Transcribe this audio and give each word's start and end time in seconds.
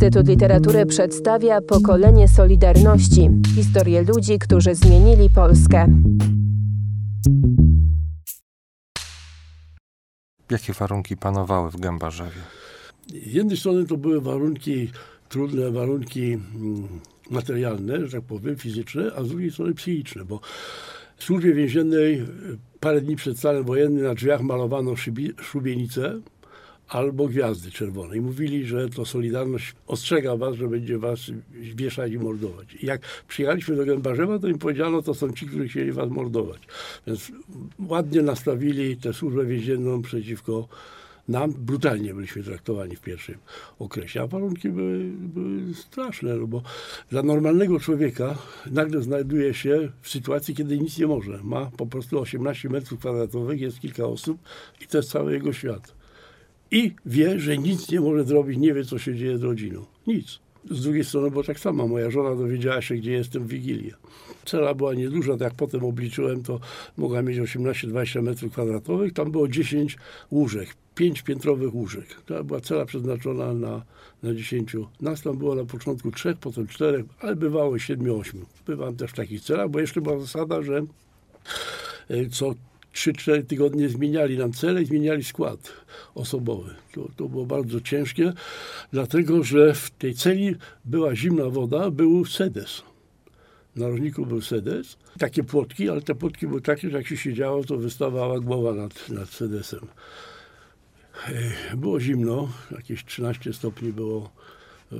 Instytut 0.00 0.28
Literatury 0.28 0.86
przedstawia 0.86 1.60
pokolenie 1.60 2.28
Solidarności 2.28 3.30
historię 3.54 4.02
ludzi, 4.02 4.38
którzy 4.38 4.74
zmienili 4.74 5.30
Polskę. 5.30 6.02
Jakie 10.50 10.72
warunki 10.72 11.16
panowały 11.16 11.70
w 11.70 11.80
Gębarzewie? 11.80 12.40
Z 13.08 13.34
jednej 13.34 13.56
strony 13.56 13.86
to 13.86 13.96
były 13.96 14.20
warunki, 14.20 14.90
trudne 15.28 15.70
warunki 15.70 16.32
mm, 16.32 16.88
materialne, 17.30 18.06
że 18.06 18.16
tak 18.16 18.26
powiem, 18.26 18.56
fizyczne, 18.56 19.12
a 19.16 19.22
z 19.24 19.28
drugiej 19.28 19.50
strony 19.50 19.74
psychiczne, 19.74 20.24
bo 20.24 20.40
w 21.16 21.24
służbie 21.24 21.54
więziennej 21.54 22.26
parę 22.80 23.00
dni 23.00 23.16
przed 23.16 23.38
stanem 23.38 23.64
wojennym 23.64 24.04
na 24.04 24.14
drzwiach 24.14 24.40
malowano 24.40 24.94
szubienicę 25.40 26.20
albo 26.90 27.28
gwiazdy 27.28 27.70
czerwone. 27.70 28.16
I 28.16 28.20
mówili, 28.20 28.64
że 28.64 28.88
to 28.88 29.04
Solidarność 29.04 29.74
ostrzega 29.86 30.36
was, 30.36 30.54
że 30.54 30.68
będzie 30.68 30.98
was 30.98 31.20
wieszać 31.74 32.12
i 32.12 32.18
mordować. 32.18 32.76
Jak 32.82 33.00
przyjechaliśmy 33.28 33.76
do 33.76 33.84
Gębarzewa, 33.84 34.38
to 34.38 34.48
im 34.48 34.58
powiedziano, 34.58 35.02
to 35.02 35.14
są 35.14 35.32
ci, 35.32 35.46
którzy 35.46 35.68
chcieli 35.68 35.92
was 35.92 36.10
mordować. 36.10 36.60
Więc 37.06 37.32
ładnie 37.88 38.22
nastawili 38.22 38.96
tę 38.96 39.12
służbę 39.12 39.44
więzienną 39.44 40.02
przeciwko 40.02 40.68
nam. 41.28 41.52
Brutalnie 41.52 42.14
byliśmy 42.14 42.42
traktowani 42.42 42.96
w 42.96 43.00
pierwszym 43.00 43.38
okresie, 43.78 44.22
a 44.22 44.26
warunki 44.26 44.68
były, 44.68 44.98
były 45.14 45.74
straszne, 45.74 46.36
no 46.36 46.46
bo 46.46 46.62
dla 47.10 47.22
normalnego 47.22 47.80
człowieka 47.80 48.38
nagle 48.70 49.02
znajduje 49.02 49.54
się 49.54 49.92
w 50.02 50.08
sytuacji, 50.08 50.54
kiedy 50.54 50.78
nic 50.78 50.98
nie 50.98 51.06
może. 51.06 51.40
Ma 51.42 51.70
po 51.76 51.86
prostu 51.86 52.20
18 52.20 52.68
metrów 52.68 53.00
kwadratowych, 53.00 53.60
jest 53.60 53.80
kilka 53.80 54.04
osób 54.04 54.38
i 54.80 54.86
to 54.86 54.96
jest 54.96 55.10
cały 55.10 55.32
jego 55.32 55.52
świat 55.52 55.99
i 56.70 56.94
wie, 57.06 57.38
że 57.38 57.58
nic 57.58 57.90
nie 57.90 58.00
może 58.00 58.24
zrobić, 58.24 58.58
nie 58.58 58.74
wie, 58.74 58.84
co 58.84 58.98
się 58.98 59.14
dzieje 59.14 59.38
z 59.38 59.42
rodziną. 59.42 59.84
Nic. 60.06 60.38
Z 60.70 60.82
drugiej 60.82 61.04
strony, 61.04 61.30
bo 61.30 61.42
tak 61.42 61.60
samo 61.60 61.88
moja 61.88 62.10
żona 62.10 62.36
dowiedziała 62.36 62.82
się, 62.82 62.94
gdzie 62.94 63.12
jestem 63.12 63.44
w 63.44 63.48
Wigilię. 63.48 63.94
Cela 64.44 64.74
była 64.74 64.94
nieduża, 64.94 65.32
tak 65.32 65.40
jak 65.40 65.54
potem 65.54 65.84
obliczyłem, 65.84 66.42
to 66.42 66.60
mogła 66.96 67.22
mieć 67.22 67.38
18-20 67.38 68.22
metrów 68.22 68.52
kwadratowych. 68.52 69.12
Tam 69.12 69.30
było 69.30 69.48
10 69.48 69.96
łóżek, 70.30 70.68
5 70.94 71.22
piętrowych 71.22 71.74
łóżek. 71.74 72.06
To 72.26 72.44
była 72.44 72.60
cela 72.60 72.84
przeznaczona 72.84 73.54
na, 73.54 73.82
na 74.22 74.34
10. 74.34 74.76
Nas 75.00 75.22
tam 75.22 75.38
było 75.38 75.54
na 75.54 75.64
początku 75.64 76.10
trzech, 76.10 76.36
potem 76.38 76.66
czterech, 76.66 77.04
ale 77.20 77.36
bywało 77.36 77.72
7-8. 77.72 78.34
Bywałem 78.66 78.96
też 78.96 79.10
w 79.10 79.14
takich 79.14 79.40
celach, 79.40 79.70
bo 79.70 79.80
jeszcze 79.80 80.00
była 80.00 80.18
zasada, 80.18 80.62
że 80.62 80.82
e, 82.08 82.26
co 82.30 82.54
3-4 82.94 83.44
tygodnie 83.44 83.88
zmieniali 83.88 84.38
nam 84.38 84.52
cele 84.52 84.82
i 84.82 84.86
zmieniali 84.86 85.24
skład 85.24 85.72
osobowy. 86.14 86.74
To, 86.94 87.08
to 87.16 87.28
było 87.28 87.46
bardzo 87.46 87.80
ciężkie, 87.80 88.32
dlatego 88.92 89.44
że 89.44 89.74
w 89.74 89.90
tej 89.90 90.14
celi 90.14 90.56
była 90.84 91.16
zimna 91.16 91.44
woda, 91.44 91.90
był 91.90 92.24
sedes. 92.24 92.82
Na 93.76 93.88
rożniku 93.88 94.26
był 94.26 94.40
sedes, 94.40 94.96
takie 95.18 95.44
płotki, 95.44 95.88
ale 95.88 96.02
te 96.02 96.14
płotki 96.14 96.46
były 96.46 96.60
takie, 96.60 96.90
że 96.90 96.96
jak 96.96 97.06
się 97.06 97.16
siedziało, 97.16 97.64
to 97.64 97.76
wystawała 97.76 98.40
głowa 98.40 98.74
nad, 98.74 99.08
nad 99.08 99.28
sedesem. 99.28 99.86
Było 101.76 102.00
zimno, 102.00 102.48
jakieś 102.70 103.04
13 103.04 103.52
stopni 103.52 103.92
było 103.92 104.30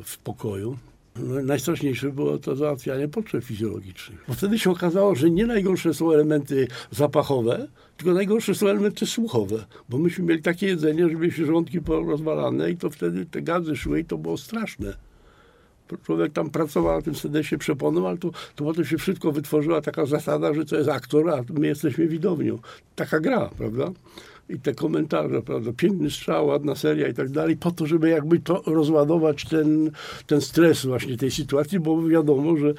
w 0.05 0.19
pokoju. 0.19 0.79
No, 1.17 1.43
najstraszniejsze 1.43 2.13
było 2.13 2.39
to 2.39 2.57
załatwianie 2.57 3.09
potrzeb 3.09 3.45
fizjologicznych. 3.45 4.25
Bo 4.29 4.35
wtedy 4.35 4.59
się 4.59 4.71
okazało, 4.71 5.15
że 5.15 5.31
nie 5.31 5.47
najgorsze 5.47 5.95
są 5.95 6.13
elementy 6.13 6.69
zapachowe, 6.91 7.69
tylko 7.97 8.15
najgorsze 8.15 8.55
są 8.55 8.69
elementy 8.69 9.07
słuchowe. 9.07 9.65
Bo 9.89 9.99
myśmy 9.99 10.25
mieli 10.25 10.43
takie 10.43 10.67
jedzenie, 10.67 11.09
że 11.09 11.15
mieliśmy 11.15 11.47
żołądki 11.47 11.81
porozwalane 11.81 12.71
i 12.71 12.77
to 12.77 12.91
wtedy 12.91 13.27
te 13.27 13.43
gazy 13.43 13.77
szły 13.77 14.01
i 14.01 14.05
to 14.05 14.19
było 14.19 14.37
straszne. 14.37 14.97
Człowiek 16.05 16.33
tam 16.33 16.51
pracował 16.51 16.97
na 16.97 17.03
tym 17.03 17.15
sedesie 17.15 17.59
przeponą, 17.59 18.09
ale 18.09 18.19
to, 18.19 18.31
to 18.55 18.65
potem 18.65 18.85
się 18.85 18.99
wszystko 18.99 19.33
wytworzyła 19.33 19.81
taka 19.81 20.07
zasada, 20.07 20.55
że 20.55 20.65
to 20.65 20.77
jest 20.77 20.89
aktor, 20.89 21.31
a 21.31 21.45
my 21.53 21.67
jesteśmy 21.67 22.07
widownią. 22.07 22.59
Taka 22.97 23.21
gra, 23.21 23.51
prawda? 23.59 23.91
I 24.51 24.59
te 24.59 24.75
komentarze, 24.75 25.43
prawda, 25.43 25.73
piękny 25.77 26.11
strzał, 26.11 26.47
ładna 26.47 26.75
seria 26.75 27.09
i 27.09 27.15
tak 27.15 27.29
dalej, 27.29 27.57
po 27.57 27.71
to, 27.71 27.87
żeby 27.87 28.09
jakby 28.09 28.39
to 28.39 28.63
rozładować 28.67 29.45
ten, 29.45 29.91
ten 30.27 30.41
stres 30.41 30.87
właśnie 30.87 31.17
tej 31.17 31.31
sytuacji, 31.31 31.81
bo 31.81 32.09
wiadomo, 32.09 32.57
że 32.57 32.75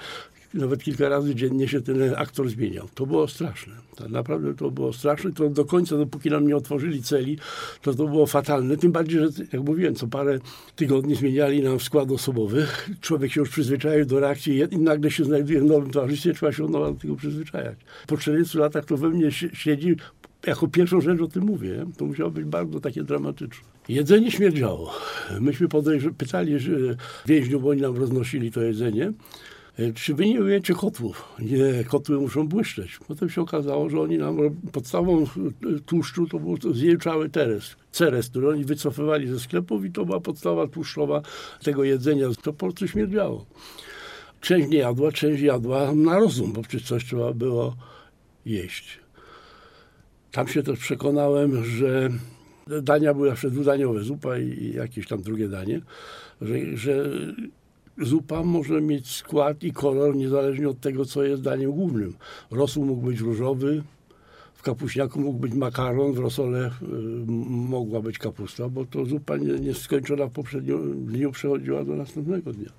nawet 0.54 0.84
kilka 0.84 1.10
razy 1.10 1.36
dziennie 1.36 1.68
się 1.68 1.82
ten 1.82 2.16
aktor 2.16 2.50
zmieniał. 2.50 2.88
To 2.96 3.06
było 3.06 3.28
straszne. 3.28 3.74
To 3.96 4.10
naprawdę 4.10 4.54
to 4.54 4.72
było 4.72 4.94
straszne. 4.94 5.32
To 5.32 5.50
do 5.50 5.66
końca, 5.66 5.98
dopóki 5.98 6.30
nam 6.30 6.48
nie 6.48 6.56
otworzyli 6.56 7.04
celi, 7.04 7.38
to 7.82 7.94
to 7.94 8.08
było 8.08 8.26
fatalne. 8.26 8.78
Tym 8.78 8.92
bardziej, 8.92 9.20
że 9.20 9.28
jak 9.54 9.64
mówiłem, 9.64 9.96
co 9.96 10.08
parę 10.08 10.40
tygodni 10.76 11.16
zmieniali 11.16 11.64
nam 11.64 11.80
skład 11.80 12.12
osobowy. 12.12 12.68
Człowiek 13.02 13.32
się 13.32 13.40
już 13.40 13.50
przyzwyczaił 13.50 14.06
do 14.06 14.20
reakcji 14.20 14.62
i 14.72 14.78
nagle 14.78 15.12
się 15.12 15.24
znajduje 15.24 15.60
w 15.60 15.66
nowym 15.66 15.92
towarzystwie, 15.92 16.34
trzeba 16.34 16.52
się 16.52 16.64
od 16.64 16.72
nowa 16.72 16.92
do 16.92 17.00
tego 17.00 17.16
przyzwyczajać. 17.16 17.78
Po 18.08 18.18
40 18.18 18.58
latach 18.58 18.86
to 18.86 18.98
we 18.98 19.10
mnie 19.10 19.32
siedzi 19.54 19.96
jako 20.48 20.68
pierwszą 20.68 21.02
rzecz 21.02 21.22
o 21.22 21.28
tym 21.28 21.44
mówię, 21.44 21.86
to 21.98 22.06
musiało 22.06 22.32
być 22.32 22.46
bardzo 22.46 22.80
takie 22.80 23.04
dramatyczne. 23.04 23.72
Jedzenie 23.90 24.32
śmierdziało. 24.32 24.94
Myśmy 25.40 25.68
pytali 26.18 26.60
że 26.60 26.72
więźniów, 27.26 27.64
bo 27.64 27.70
oni 27.70 27.82
nam 27.82 27.98
roznosili 27.98 28.52
to 28.52 28.62
jedzenie, 28.62 29.14
e, 29.80 29.94
czy 29.94 30.14
wy 30.14 30.26
nie 30.26 30.42
umiecie 30.42 30.74
kotłów? 30.74 31.36
Nie, 31.40 31.84
kotły 31.84 32.20
muszą 32.20 32.48
błyszczeć. 32.48 33.00
Potem 33.08 33.30
się 33.30 33.42
okazało, 33.42 33.90
że 33.90 34.02
oni 34.02 34.18
nam 34.18 34.38
podstawą 34.72 35.26
tłuszczu 35.86 36.28
to 36.28 36.40
był 36.40 36.74
zjełczały 36.74 37.30
teres, 37.30 37.76
ceres, 37.92 38.30
który 38.30 38.50
oni 38.50 38.66
wycofywali 38.66 39.28
ze 39.28 39.40
sklepów 39.40 39.86
i 39.86 39.92
to 39.92 40.06
była 40.06 40.20
podstawa 40.20 40.68
tłuszczowa 40.68 41.22
tego 41.64 41.84
jedzenia. 41.84 42.28
To 42.44 42.54
po 42.54 42.60
prostu 42.60 42.88
śmierdziało. 42.88 43.46
Część 44.42 44.70
nie 44.70 44.78
jadła, 44.78 45.12
część 45.12 45.42
jadła 45.42 45.96
na 45.96 46.20
rozum, 46.20 46.54
bo 46.54 46.62
przecież 46.62 46.88
coś 46.88 47.06
trzeba 47.06 47.34
było 47.34 47.76
jeść. 48.46 49.01
Tam 50.32 50.48
się 50.48 50.64
też 50.64 50.80
przekonałem, 50.80 51.64
że 51.64 52.10
dania 52.82 53.14
były 53.14 53.30
zawsze 53.30 53.52
dwudaniowe, 53.52 54.04
zupa 54.04 54.38
i 54.38 54.74
jakieś 54.76 55.08
tam 55.08 55.22
drugie 55.22 55.48
danie, 55.48 55.82
że, 56.42 56.78
że 56.78 57.10
zupa 57.98 58.44
może 58.44 58.82
mieć 58.82 59.16
skład 59.16 59.64
i 59.64 59.74
kolor 59.74 60.16
niezależnie 60.16 60.70
od 60.70 60.80
tego, 60.80 61.06
co 61.06 61.24
jest 61.24 61.42
daniem 61.42 61.72
głównym. 61.72 62.14
Rosół 62.52 62.86
mógł 62.86 63.02
być 63.02 63.20
różowy, 63.20 63.84
w 64.54 64.64
kapuśniaku 64.64 65.20
mógł 65.20 65.40
być 65.40 65.54
makaron, 65.54 66.14
w 66.14 66.20
rosole 66.20 66.68
y, 66.68 66.72
mogła 67.50 68.02
być 68.02 68.18
kapusta, 68.18 68.70
bo 68.70 68.86
to 68.86 69.06
zupa 69.06 69.38
nieskończona 69.38 70.28
w 70.28 70.32
poprzednim 70.32 71.06
dniu 71.06 71.32
przechodziła 71.32 71.84
do 71.84 71.96
następnego 71.96 72.54
dnia. 72.54 72.70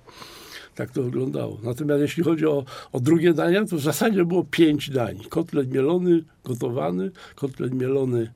Tak 0.75 0.91
to 0.91 1.03
wyglądało. 1.03 1.59
Natomiast 1.63 2.01
jeśli 2.01 2.23
chodzi 2.23 2.45
o, 2.45 2.65
o 2.91 2.99
drugie 2.99 3.33
dania, 3.33 3.65
to 3.65 3.77
w 3.77 3.81
zasadzie 3.81 4.25
było 4.25 4.43
pięć 4.43 4.89
dań. 4.89 5.19
Kotlet 5.29 5.71
mielony, 5.71 6.23
gotowany, 6.43 7.11
kotlet 7.35 7.73
mielony 7.73 8.33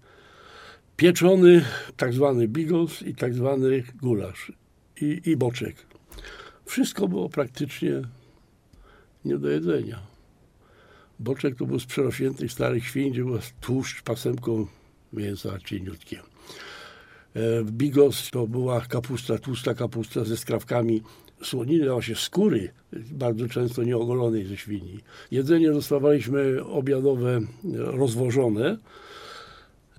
pieczony, 0.98 1.66
tak 1.98 2.14
zwany 2.14 2.48
bigos 2.48 3.02
i 3.02 3.16
tak 3.16 3.34
zwany 3.34 3.84
gulasz 4.02 4.52
i, 5.02 5.22
i 5.26 5.38
boczek. 5.38 5.76
Wszystko 6.66 7.08
było 7.08 7.30
praktycznie 7.30 8.02
nie 9.26 9.38
do 9.38 9.50
jedzenia. 9.50 10.00
Boczek 11.20 11.56
to 11.56 11.66
był 11.66 11.80
z 11.80 11.86
przerośniętych 11.86 12.52
starych 12.52 12.86
świń, 12.86 13.12
gdzie 13.12 13.24
był 13.24 13.40
tłuszcz 13.62 14.02
pasemką 14.02 14.68
mięsa 15.14 15.60
cieniutkie. 15.60 16.20
E, 17.34 17.64
bigos 17.64 18.30
to 18.32 18.48
była 18.48 18.82
kapusta, 18.82 19.38
tłusta 19.38 19.74
kapusta 19.74 20.24
ze 20.24 20.38
skrawkami 20.38 21.02
słoniny, 21.44 21.90
właśnie 21.90 22.16
skóry, 22.16 22.70
bardzo 23.12 23.48
często 23.48 23.84
nieogolonej 23.84 24.46
ze 24.46 24.58
świni. 24.58 25.00
Jedzenie 25.32 25.72
dostawaliśmy 25.72 26.66
obiadowe 26.66 27.42
rozwożone. 27.74 28.78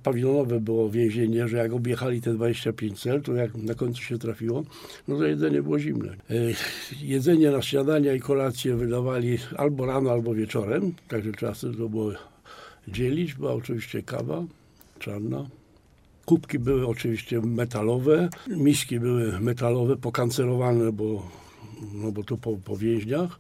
Pawilonowe 0.03 0.61
było 0.61 0.91
więzienie, 0.91 1.49
że 1.49 1.57
jak 1.57 1.73
objechali 1.73 2.23
te 2.23 2.35
25 2.35 3.01
cel, 3.01 3.23
to 3.23 3.35
jak 3.35 3.55
na 3.55 3.75
końcu 3.75 4.03
się 4.03 4.19
trafiło, 4.19 4.65
no 5.09 5.17
to 5.19 5.25
jedzenie 5.27 5.63
było 5.63 5.79
zimne. 5.79 6.13
E, 6.13 6.35
jedzenie 7.03 7.51
na 7.51 7.63
śniadania 7.63 8.15
i 8.15 8.21
kolację 8.21 8.77
wydawali 8.77 9.39
albo 9.57 9.87
rano, 9.87 10.11
albo 10.11 10.35
wieczorem, 10.35 10.95
także 11.09 11.33
czasem 11.33 11.75
to 11.75 11.89
było 11.89 12.13
dzielić. 12.89 13.35
Była 13.35 13.53
oczywiście 13.53 14.03
kawa 14.03 14.45
czarna, 14.99 15.47
Kubki 16.29 16.59
były 16.59 16.87
oczywiście 16.87 17.41
metalowe, 17.41 18.29
miski 18.49 19.01
były 19.01 19.41
metalowe, 19.41 19.97
pokancerowane, 19.97 20.93
bo, 20.93 21.29
no 21.93 22.13
bo 22.13 22.25
to 22.25 22.37
po, 22.37 22.57
po 22.57 22.77
więźniach. 22.77 23.39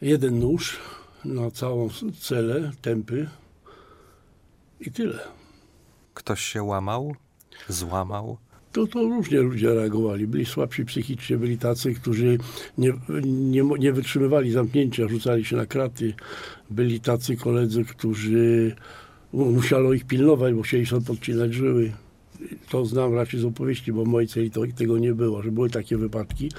Jeden 0.00 0.38
nóż 0.38 0.78
na 1.24 1.50
całą 1.50 1.88
celę, 2.20 2.72
tępy 2.82 3.28
i 4.80 4.90
tyle. 4.90 5.18
Ktoś 6.14 6.40
się 6.40 6.62
łamał? 6.62 7.14
Złamał? 7.68 8.36
To, 8.72 8.86
to 8.86 9.02
różnie 9.02 9.40
ludzie 9.40 9.74
reagowali. 9.74 10.26
Byli 10.26 10.46
słabsi 10.46 10.84
psychicznie, 10.84 11.36
byli 11.36 11.58
tacy, 11.58 11.94
którzy 11.94 12.38
nie, 12.78 12.92
nie, 13.26 13.62
nie 13.78 13.92
wytrzymywali 13.92 14.52
zamknięcia, 14.52 15.08
rzucali 15.08 15.44
się 15.44 15.56
na 15.56 15.66
kraty. 15.66 16.14
Byli 16.70 17.00
tacy 17.00 17.36
koledzy, 17.36 17.84
którzy 17.84 18.76
musiano 19.34 19.92
ich 19.92 20.04
pilnować, 20.04 20.54
bo 20.54 20.62
chcieli 20.62 20.86
sobie 20.86 21.06
podcinać 21.06 21.54
żyły. 21.54 21.92
to 22.70 22.84
znam 22.84 23.14
raczej 23.14 23.40
z 23.40 23.44
opowieści, 23.44 23.92
bo 23.92 24.04
mojej 24.04 24.28
celi 24.28 24.50
to, 24.50 24.60
tego 24.76 24.98
nie 24.98 25.14
było, 25.14 25.42
że 25.42 25.50
były 25.52 25.70
takie 25.70 25.96
wypadki. 25.96 26.50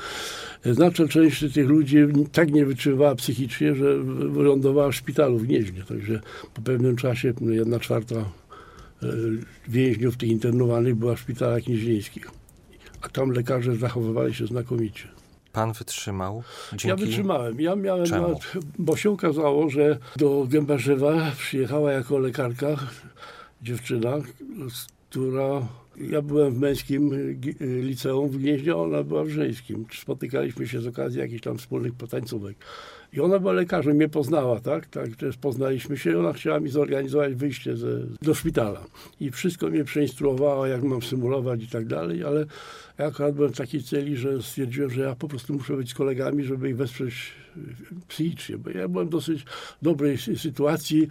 Znaczna 0.66 1.08
część 1.08 1.54
tych 1.54 1.68
ludzi 1.68 1.98
tak 2.32 2.52
nie 2.52 2.66
wytrzymywała 2.66 3.16
psychicznie, 3.16 3.76
że 3.76 3.98
wylądowała 4.04 4.92
w 4.92 4.96
szpitalu 4.96 5.38
w 5.38 5.44
Gnieźnie. 5.44 5.84
Także 5.84 6.22
po 6.54 6.62
pewnym 6.62 6.96
czasie 6.96 7.34
jedna 7.42 7.80
czwarta 7.80 8.16
e, 8.16 8.26
więźniów 9.68 10.18
tych 10.18 10.30
internowanych 10.30 10.96
była 10.96 11.16
w 11.16 11.20
szpitalach 11.20 11.64
gnieźnieńskich. 11.64 12.32
A 13.02 13.10
tam 13.10 13.30
lekarze 13.30 13.76
zachowywali 13.76 14.34
się 14.34 14.48
znakomicie. 14.48 15.15
Pan 15.56 15.74
wytrzymał? 15.74 16.44
Dzięki... 16.70 16.88
Ja 16.88 16.96
wytrzymałem. 16.96 17.62
Ja 17.62 17.76
miałem, 17.76 18.06
Czemu? 18.06 18.40
bo 18.80 18.98
się 18.98 19.12
okazało, 19.12 19.70
że 19.70 19.98
do 20.16 20.48
Gębarzewa 20.50 21.32
przyjechała 21.38 21.92
jako 21.92 22.20
lekarka 22.20 22.68
dziewczyna, 23.62 24.18
która... 25.10 25.68
Ja 25.98 26.22
byłem 26.22 26.54
w 26.54 26.60
męskim 26.60 27.12
liceum 27.60 28.30
w 28.30 28.38
Gnieźnie, 28.38 28.76
ona 28.76 29.04
była 29.04 29.24
w 29.24 29.30
żeńskim. 29.30 29.86
Spotykaliśmy 30.02 30.68
się 30.68 30.82
z 30.82 30.88
okazji 30.88 31.20
jakichś 31.20 31.42
tam 31.42 31.58
wspólnych 31.58 31.94
potańcówek. 31.94 32.58
I 33.16 33.20
ona 33.20 33.40
była 33.40 33.54
lekarzem, 33.54 33.96
mnie 33.96 34.10
poznała, 34.10 34.60
tak? 34.60 34.88
Tak, 34.88 35.16
też 35.16 35.38
poznaliśmy 35.38 35.98
się 35.98 36.20
ona 36.20 36.34
chciała 36.34 36.60
mi 36.60 36.70
zorganizować 36.70 37.36
wyjście 37.36 37.78
ze, 37.78 37.88
do 38.22 38.34
szpitala. 38.34 38.86
I 39.20 39.32
wszystko 39.32 39.68
mnie 39.70 39.84
przeinstruowała, 39.84 40.68
jak 40.68 40.84
mam 40.84 41.02
symulować 41.02 41.64
i 41.64 41.68
tak 41.68 41.86
dalej, 41.86 42.24
ale 42.24 42.46
ja 42.98 43.06
akurat 43.06 43.36
byłem 43.36 43.54
w 43.54 43.58
takiej 43.58 43.84
celi, 43.84 44.18
że 44.18 44.42
stwierdziłem, 44.42 44.90
że 44.90 45.02
ja 45.02 45.16
po 45.16 45.28
prostu 45.28 45.54
muszę 45.54 45.78
być 45.78 45.90
z 45.90 45.94
kolegami, 45.94 46.44
żeby 46.44 46.70
ich 46.70 46.78
wesprzeć 46.78 47.34
y, 47.58 47.62
psychicznie, 48.08 48.58
bo 48.58 48.70
ja 48.70 48.88
byłem 48.88 49.08
w 49.08 49.12
dosyć 49.12 49.46
dobrej 49.82 50.18
sy- 50.18 50.38
sytuacji. 50.40 51.08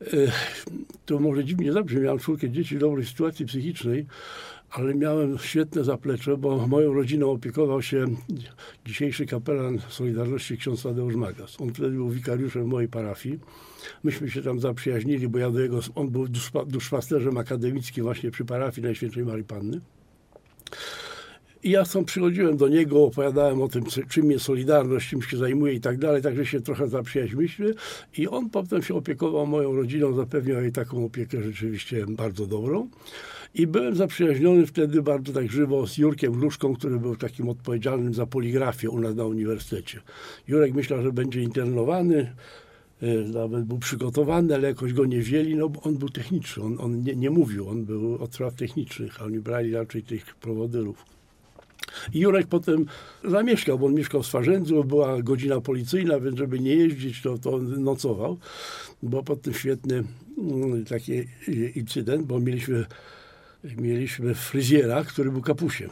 Ech, 0.00 0.64
To 1.06 1.18
może 1.18 1.44
dziwnie 1.44 1.72
zabrzmi, 1.72 2.00
miałem 2.00 2.18
czwórkę 2.18 2.50
dzieci 2.50 2.76
w 2.76 2.80
dobrej 2.80 3.06
sytuacji 3.06 3.46
psychicznej, 3.46 4.06
ale 4.70 4.94
miałem 4.94 5.38
świetne 5.38 5.84
zaplecze, 5.84 6.36
bo 6.36 6.66
moją 6.66 6.94
rodziną 6.94 7.30
opiekował 7.30 7.82
się 7.82 8.06
dzisiejszy 8.86 9.26
kapelan 9.26 9.78
Solidarności 9.88 10.58
ksiądz 10.58 10.82
Tadeusz 10.82 11.14
Magas. 11.14 11.60
On 11.60 11.74
wtedy 11.74 11.90
był 11.90 12.10
wikariuszem 12.10 12.66
mojej 12.66 12.88
parafii. 12.88 13.38
Myśmy 14.04 14.30
się 14.30 14.42
tam 14.42 14.60
zaprzyjaźnili, 14.60 15.28
bo 15.28 15.38
ja 15.38 15.50
do 15.50 15.60
jego, 15.60 15.80
on 15.94 16.10
był 16.10 16.26
duszpa- 16.26 16.66
duszpasterzem 16.66 17.38
akademickim 17.38 18.04
właśnie 18.04 18.30
przy 18.30 18.44
parafii 18.44 18.84
Najświętszej 18.84 19.24
Marii 19.24 19.44
Panny. 19.44 19.80
I 21.66 21.70
ja 21.70 21.84
tam 21.84 22.04
przychodziłem 22.04 22.56
do 22.56 22.68
niego, 22.68 23.04
opowiadałem 23.04 23.62
o 23.62 23.68
tym, 23.68 23.84
czy- 23.84 24.06
czym 24.06 24.30
jest 24.30 24.44
Solidarność, 24.44 25.08
czym 25.08 25.22
się 25.22 25.36
zajmuje 25.36 25.72
i 25.72 25.80
tak 25.80 25.98
dalej, 25.98 26.22
także 26.22 26.46
się 26.46 26.60
trochę 26.60 26.88
zaprzyjaźniliśmy 26.88 27.74
i 28.18 28.28
on 28.28 28.50
potem 28.50 28.82
się 28.82 28.94
opiekował 28.94 29.46
moją 29.46 29.76
rodziną, 29.76 30.14
zapewniał 30.14 30.62
jej 30.62 30.72
taką 30.72 31.04
opiekę 31.04 31.42
rzeczywiście 31.42 32.06
bardzo 32.08 32.46
dobrą. 32.46 32.88
I 33.54 33.66
byłem 33.66 33.96
zaprzyjaźniony 33.96 34.66
wtedy 34.66 35.02
bardzo 35.02 35.32
tak 35.32 35.50
żywo 35.50 35.86
z 35.86 35.98
Jurkiem 35.98 36.32
Gluszką, 36.32 36.74
który 36.74 36.98
był 37.00 37.16
takim 37.16 37.48
odpowiedzialnym 37.48 38.14
za 38.14 38.26
poligrafię 38.26 38.90
u 38.90 39.00
nas 39.00 39.14
na 39.14 39.24
uniwersytecie. 39.24 40.00
Jurek 40.48 40.74
myślał, 40.74 41.02
że 41.02 41.12
będzie 41.12 41.42
internowany, 41.42 42.32
e, 43.02 43.06
nawet 43.14 43.64
był 43.64 43.78
przygotowany, 43.78 44.54
ale 44.54 44.68
jakoś 44.68 44.92
go 44.92 45.04
nie 45.06 45.18
wzięli, 45.20 45.56
no 45.56 45.68
bo 45.68 45.80
on 45.82 45.96
był 45.96 46.08
techniczny, 46.08 46.62
on, 46.62 46.76
on 46.80 47.02
nie, 47.02 47.16
nie 47.16 47.30
mówił, 47.30 47.68
on 47.68 47.84
był 47.84 48.14
od 48.14 48.34
spraw 48.34 48.54
technicznych, 48.54 49.22
a 49.22 49.24
oni 49.24 49.38
brali 49.40 49.72
raczej 49.72 50.02
tych 50.02 50.34
prowodyrów. 50.34 51.15
I 52.14 52.20
Jurek 52.20 52.46
potem 52.46 52.86
zamieszkał, 53.24 53.78
bo 53.78 53.86
on 53.86 53.94
mieszkał 53.94 54.22
w 54.22 54.26
Swarzędzu, 54.26 54.84
była 54.84 55.22
godzina 55.22 55.60
policyjna, 55.60 56.20
więc 56.20 56.38
żeby 56.38 56.60
nie 56.60 56.74
jeździć, 56.74 57.22
to, 57.22 57.38
to 57.38 57.58
nocował. 57.58 58.38
Był 59.02 59.22
potem 59.22 59.54
świetny 59.54 60.04
mm, 60.38 60.84
taki 60.84 61.12
incydent, 61.74 62.26
bo 62.26 62.40
mieliśmy, 62.40 62.86
mieliśmy 63.64 64.34
fryzjera, 64.34 65.04
który 65.04 65.30
był 65.30 65.42
kapusiem. 65.42 65.90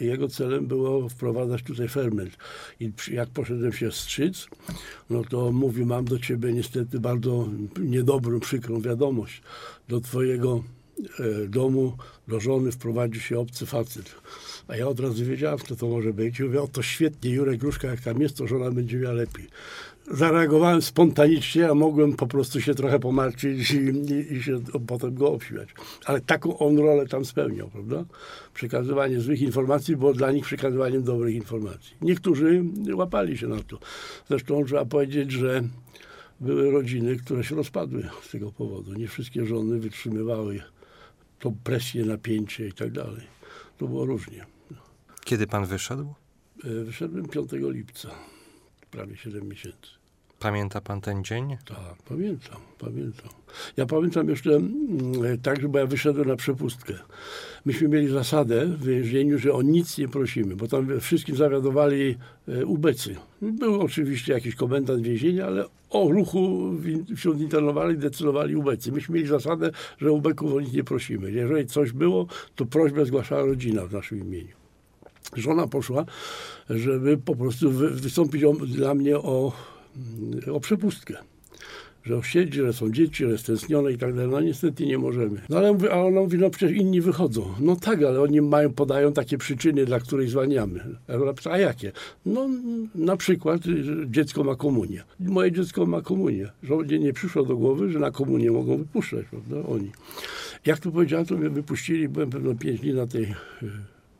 Jego 0.00 0.28
celem 0.28 0.66
było 0.66 1.08
wprowadzać 1.08 1.62
tutaj 1.62 1.88
ferment. 1.88 2.36
I 2.80 2.92
jak 3.10 3.28
poszedłem 3.28 3.72
się 3.72 3.92
strzyc, 3.92 4.48
no 5.10 5.24
to 5.24 5.52
mówi, 5.52 5.84
mam 5.84 6.04
do 6.04 6.18
ciebie 6.18 6.52
niestety 6.52 7.00
bardzo 7.00 7.48
niedobrą, 7.80 8.40
przykrą 8.40 8.80
wiadomość. 8.80 9.42
Do 9.88 10.00
twojego 10.00 10.62
domu, 11.48 11.92
do 12.28 12.40
żony 12.40 12.72
wprowadził 12.72 13.20
się 13.20 13.38
obcy 13.38 13.66
facet. 13.66 14.14
A 14.68 14.76
ja 14.76 14.88
od 14.88 15.00
razu 15.00 15.24
wiedziałem, 15.24 15.58
kto 15.58 15.76
to 15.76 15.88
może 15.88 16.12
być. 16.12 16.40
I 16.40 16.42
mówię, 16.42 16.62
o 16.62 16.68
to 16.68 16.82
świetnie, 16.82 17.30
Jurek 17.30 17.60
Gruszka, 17.60 17.88
jak 17.88 18.00
tam 18.00 18.20
jest, 18.20 18.36
to 18.36 18.46
żona 18.46 18.70
będzie 18.70 18.98
miała 18.98 19.14
lepiej. 19.14 19.48
Zareagowałem 20.10 20.82
spontanicznie, 20.82 21.70
a 21.70 21.74
mogłem 21.74 22.12
po 22.12 22.26
prostu 22.26 22.60
się 22.60 22.74
trochę 22.74 22.98
pomartwić 22.98 23.70
i, 23.70 23.76
i, 23.76 24.32
i 24.32 24.42
się 24.42 24.60
potem 24.86 25.14
go 25.14 25.32
obśmiać. 25.32 25.68
Ale 26.04 26.20
taką 26.20 26.58
on 26.58 26.78
rolę 26.78 27.06
tam 27.06 27.24
spełniał, 27.24 27.68
prawda? 27.68 28.04
Przekazywanie 28.54 29.20
złych 29.20 29.40
informacji 29.40 29.96
było 29.96 30.14
dla 30.14 30.32
nich 30.32 30.44
przekazywaniem 30.44 31.02
dobrych 31.02 31.34
informacji. 31.34 31.96
Niektórzy 32.02 32.64
łapali 32.94 33.38
się 33.38 33.46
na 33.46 33.62
to. 33.62 33.78
Zresztą 34.28 34.64
trzeba 34.64 34.84
powiedzieć, 34.84 35.32
że 35.32 35.62
były 36.40 36.70
rodziny, 36.70 37.16
które 37.16 37.44
się 37.44 37.54
rozpadły 37.54 38.08
z 38.22 38.30
tego 38.30 38.52
powodu. 38.52 38.94
Nie 38.94 39.08
wszystkie 39.08 39.46
żony 39.46 39.78
wytrzymywały 39.78 40.62
tą 41.38 41.56
presję, 41.64 42.04
napięcie 42.04 42.68
i 42.68 42.72
tak 42.72 42.90
dalej. 42.92 43.26
To 43.78 43.86
było 43.86 44.06
różnie. 44.06 44.46
Kiedy 45.24 45.46
pan 45.46 45.66
wyszedł? 45.66 46.14
E, 46.64 46.84
Wyszedłem 46.84 47.28
5 47.28 47.50
lipca, 47.52 48.10
prawie 48.90 49.16
7 49.16 49.48
miesięcy. 49.48 49.90
Pamięta 50.46 50.80
pan 50.80 51.00
ten 51.00 51.24
dzień? 51.24 51.56
Tak, 51.68 52.02
pamiętam, 52.08 52.56
pamiętam. 52.78 53.28
Ja 53.76 53.86
pamiętam 53.86 54.28
jeszcze 54.28 54.50
mm, 54.50 54.72
tak, 55.42 55.60
że 55.60 55.68
ja 55.74 55.86
wyszedłem 55.86 56.28
na 56.28 56.36
przepustkę. 56.36 56.94
Myśmy 57.64 57.88
mieli 57.88 58.08
zasadę 58.08 58.66
w 58.66 58.84
więzieniu, 58.84 59.38
że 59.38 59.52
o 59.52 59.62
nic 59.62 59.98
nie 59.98 60.08
prosimy, 60.08 60.56
bo 60.56 60.68
tam 60.68 61.00
wszystkim 61.00 61.36
zawiadowali 61.36 62.16
e, 62.48 62.66
ubecy. 62.66 63.16
Był 63.42 63.80
oczywiście 63.80 64.32
jakiś 64.32 64.54
komendant 64.54 65.02
więzienia, 65.02 65.46
ale 65.46 65.64
o 65.90 66.08
ruchu 66.12 66.72
wśród 67.16 67.40
internowanych 67.40 67.98
decydowali 67.98 68.56
ubecy. 68.56 68.92
Myśmy 68.92 69.14
mieli 69.14 69.26
zasadę, 69.26 69.70
że 69.98 70.12
ubeków 70.12 70.54
o 70.54 70.60
nic 70.60 70.72
nie 70.72 70.84
prosimy. 70.84 71.32
Jeżeli 71.32 71.66
coś 71.66 71.92
było, 71.92 72.26
to 72.54 72.66
prośbę 72.66 73.06
zgłaszała 73.06 73.44
rodzina 73.44 73.86
w 73.86 73.92
naszym 73.92 74.20
imieniu. 74.20 74.56
Żona 75.36 75.66
poszła, 75.66 76.04
żeby 76.70 77.18
po 77.18 77.36
prostu 77.36 77.70
wy- 77.70 77.90
wystąpić 77.90 78.42
dla 78.66 78.94
mnie 78.94 79.18
o, 79.18 79.52
o 80.52 80.60
przepustkę. 80.60 81.14
Że 82.06 82.20
siedzi, 82.22 82.58
że 82.58 82.72
są 82.72 82.90
dzieci, 82.90 83.24
że 83.24 83.30
jest 83.30 83.46
tęsknione 83.46 83.92
i 83.92 83.98
tak 83.98 84.14
dalej. 84.14 84.30
No 84.30 84.40
niestety 84.40 84.86
nie 84.86 84.98
możemy. 84.98 85.40
No 85.48 85.56
ale 85.58 85.72
mówię, 85.72 85.92
a 85.92 85.96
ona 85.96 86.20
mówi, 86.20 86.38
no 86.38 86.50
przecież 86.50 86.76
inni 86.76 87.00
wychodzą. 87.00 87.54
No 87.60 87.76
tak, 87.76 88.02
ale 88.02 88.20
oni 88.20 88.40
mają, 88.40 88.72
podają 88.72 89.12
takie 89.12 89.38
przyczyny, 89.38 89.86
dla 89.86 90.00
których 90.00 90.30
zwalniamy. 90.30 90.80
A 91.50 91.58
jakie? 91.58 91.92
No 92.26 92.48
na 92.94 93.16
przykład 93.16 93.60
dziecko 94.06 94.44
ma 94.44 94.56
komunię. 94.56 95.02
Moje 95.20 95.52
dziecko 95.52 95.86
ma 95.86 96.02
komunię. 96.02 96.50
Żołdzie 96.62 96.98
nie 96.98 97.12
przyszło 97.12 97.42
do 97.42 97.56
głowy, 97.56 97.92
że 97.92 97.98
na 97.98 98.10
komunię 98.10 98.50
mogą 98.50 98.76
wypuszczać, 98.76 99.26
prawda? 99.30 99.68
Oni. 99.68 99.90
Jak 100.66 100.78
to 100.78 100.90
powiedziałem, 100.90 101.26
to 101.26 101.36
mnie 101.36 101.50
wypuścili, 101.50 102.08
byłem 102.08 102.30
pewno 102.30 102.54
pięć 102.54 102.80
dni 102.80 102.94
na 102.94 103.06
tej 103.06 103.22
y, 103.22 103.34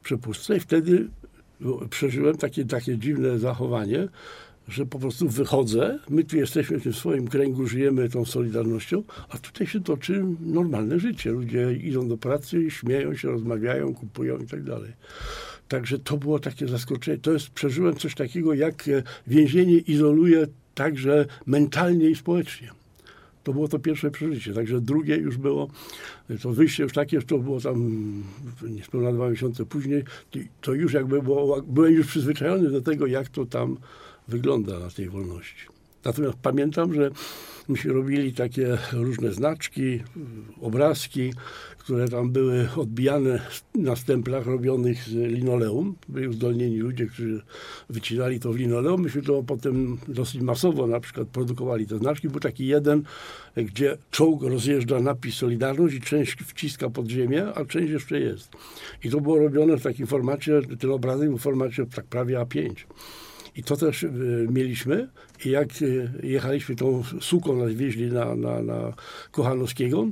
przepustce 0.02 0.56
i 0.56 0.60
wtedy 0.60 1.08
przeżyłem 1.90 2.36
takie, 2.36 2.64
takie 2.64 2.98
dziwne 2.98 3.38
zachowanie, 3.38 4.08
że 4.68 4.86
po 4.86 4.98
prostu 4.98 5.28
wychodzę, 5.28 5.98
my 6.10 6.24
tu 6.24 6.36
jesteśmy 6.36 6.78
w 6.78 6.82
tym 6.82 6.92
swoim 6.92 7.28
kręgu, 7.28 7.66
żyjemy 7.66 8.08
tą 8.08 8.24
solidarnością, 8.24 9.02
a 9.28 9.38
tutaj 9.38 9.66
się 9.66 9.80
toczy 9.80 10.24
normalne 10.40 11.00
życie. 11.00 11.30
Ludzie 11.30 11.72
idą 11.72 12.08
do 12.08 12.16
pracy, 12.16 12.70
śmieją 12.70 13.16
się, 13.16 13.28
rozmawiają, 13.28 13.94
kupują 13.94 14.38
i 14.38 14.46
tak 14.46 14.62
dalej. 14.62 14.92
Także 15.68 15.98
to 15.98 16.16
było 16.16 16.38
takie 16.38 16.68
zaskoczenie. 16.68 17.18
To 17.18 17.32
jest, 17.32 17.50
przeżyłem 17.50 17.96
coś 17.96 18.14
takiego, 18.14 18.54
jak 18.54 18.88
e, 18.88 19.02
więzienie 19.26 19.78
izoluje 19.78 20.46
także 20.74 21.26
mentalnie 21.46 22.10
i 22.10 22.14
społecznie. 22.14 22.70
To 23.44 23.52
było 23.52 23.68
to 23.68 23.78
pierwsze 23.78 24.10
przeżycie. 24.10 24.54
Także 24.54 24.80
drugie 24.80 25.16
już 25.16 25.36
było, 25.36 25.68
to 26.42 26.52
wyjście 26.52 26.82
już 26.82 26.92
takie, 26.92 27.22
to 27.22 27.38
było 27.38 27.60
tam 27.60 28.02
niespełna 28.68 29.12
dwa 29.12 29.30
miesiące 29.30 29.66
później, 29.66 30.04
to 30.60 30.74
już 30.74 30.92
jakby 30.92 31.22
było, 31.22 31.62
byłem 31.62 31.94
już 31.94 32.06
przyzwyczajony 32.06 32.70
do 32.70 32.80
tego, 32.80 33.06
jak 33.06 33.28
to 33.28 33.46
tam 33.46 33.76
wygląda 34.28 34.78
na 34.78 34.90
tej 34.90 35.08
wolności. 35.08 35.66
Natomiast 36.04 36.38
pamiętam, 36.42 36.94
że 36.94 37.10
myśmy 37.68 37.92
robili 37.92 38.32
takie 38.32 38.78
różne 38.92 39.32
znaczki, 39.32 40.00
obrazki, 40.60 41.32
które 41.78 42.08
tam 42.08 42.30
były 42.30 42.68
odbijane 42.76 43.40
na 43.74 43.96
stemplach 43.96 44.46
robionych 44.46 45.02
z 45.02 45.12
linoleum. 45.12 45.94
Byli 46.08 46.28
uzdolnieni 46.28 46.76
ludzie, 46.76 47.06
którzy 47.06 47.42
wycinali 47.90 48.40
to 48.40 48.52
w 48.52 48.56
linoleum. 48.56 49.02
Myśmy 49.02 49.22
to 49.22 49.42
potem 49.42 49.98
dosyć 50.08 50.40
masowo 50.40 50.86
na 50.86 51.00
przykład 51.00 51.28
produkowali 51.28 51.86
te 51.86 51.98
znaczki. 51.98 52.28
Był 52.28 52.40
taki 52.40 52.66
jeden, 52.66 53.02
gdzie 53.56 53.96
czołg 54.10 54.42
rozjeżdża 54.42 55.00
napis 55.00 55.34
Solidarność 55.34 55.94
i 55.94 56.00
część 56.00 56.36
wciska 56.42 56.90
pod 56.90 57.08
ziemię, 57.08 57.46
a 57.54 57.64
część 57.64 57.92
jeszcze 57.92 58.20
jest. 58.20 58.50
I 59.04 59.10
to 59.10 59.20
było 59.20 59.38
robione 59.38 59.76
w 59.76 59.82
takim 59.82 60.06
formacie, 60.06 60.60
ten 60.80 60.90
obrazek 60.90 61.28
był 61.28 61.38
w 61.38 61.42
formacie 61.42 61.86
tak 61.86 62.04
prawie 62.04 62.38
A5. 62.38 62.74
I 63.56 63.62
to 63.62 63.76
też 63.76 64.02
y, 64.02 64.10
mieliśmy. 64.50 65.08
I 65.44 65.50
jak 65.50 65.82
y, 65.82 66.10
jechaliśmy 66.22 66.76
tą 66.76 67.02
suką, 67.20 67.56
nas 67.56 67.72
wieźli 67.72 68.06
na, 68.06 68.34
na, 68.34 68.62
na 68.62 68.92
Kochanowskiego, 69.30 70.06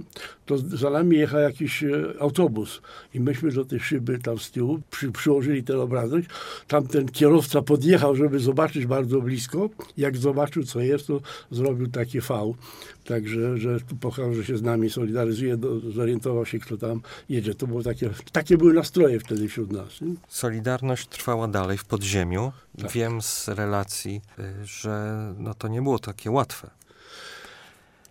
to 0.47 0.59
za 0.59 0.91
nami 0.91 1.17
jechał 1.17 1.41
jakiś 1.41 1.83
e, 1.85 1.89
autobus 2.21 2.81
i 3.15 3.21
myśmy 3.21 3.51
do 3.51 3.65
tej 3.65 3.81
szyby 3.81 4.19
tam 4.19 4.39
z 4.39 4.51
tyłu 4.51 4.81
przy, 4.91 5.13
przyłożyli 5.13 5.63
ten 5.63 5.81
obrazek. 5.81 6.25
Tam 6.69 6.87
ten 6.87 7.09
kierowca 7.09 7.63
podjechał, 7.63 8.17
żeby 8.17 8.39
zobaczyć 8.39 8.87
bardzo 8.87 9.21
blisko. 9.21 9.71
Jak 9.97 10.17
zobaczył, 10.17 10.65
co 10.65 10.81
jest, 10.81 11.07
to 11.07 11.21
zrobił 11.51 11.87
takie 11.87 12.21
V. 12.21 12.55
Także, 13.04 13.58
że 13.58 13.80
tu 13.80 13.96
pokazał, 13.96 14.34
że 14.34 14.44
się 14.44 14.56
z 14.56 14.62
nami 14.62 14.90
solidaryzuje, 14.90 15.56
do, 15.56 15.80
zorientował 15.80 16.46
się, 16.46 16.58
kto 16.58 16.76
tam 16.76 17.00
jedzie. 17.28 17.54
To 17.54 17.66
było 17.66 17.82
takie, 17.82 18.11
takie 18.32 18.56
były 18.58 18.75
nastroje 18.75 19.20
wtedy 19.20 19.49
wśród 19.49 19.73
nas. 19.73 20.00
Nie? 20.00 20.14
Solidarność 20.28 21.08
trwała 21.08 21.49
dalej 21.49 21.78
w 21.78 21.84
podziemiu. 21.84 22.52
Tak. 22.82 22.92
Wiem 22.92 23.23
z 23.23 23.49
relacji, 23.49 24.20
y, 24.38 24.66
że 24.66 25.16
no 25.38 25.54
to 25.54 25.68
nie 25.68 25.82
było 25.82 25.99
takie 25.99 26.30
łatwe, 26.30 26.70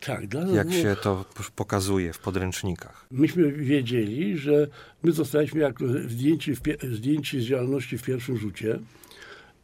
Tak, 0.05 0.27
dla 0.27 0.41
nas 0.41 0.55
jak 0.55 0.67
było... 0.67 0.81
się 0.81 0.95
to 1.03 1.25
pokazuje 1.55 2.13
w 2.13 2.19
podręcznikach. 2.19 3.05
myśmy 3.11 3.51
wiedzieli, 3.51 4.37
że 4.37 4.67
my 5.03 5.11
zostaliśmy 5.11 5.61
jako 5.61 5.85
zdjęci, 6.07 6.53
zdjęci 6.91 7.41
z 7.41 7.43
działalności 7.43 7.97
w 7.97 8.03
pierwszym 8.03 8.37
rzucie 8.37 8.79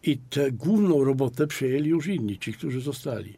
i 0.03 0.17
tę 0.17 0.51
główną 0.51 1.03
robotę 1.03 1.47
przejęli 1.47 1.89
już 1.89 2.07
inni, 2.07 2.39
ci, 2.39 2.53
którzy 2.53 2.81
zostali. 2.81 3.33